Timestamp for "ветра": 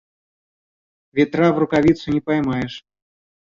1.17-1.51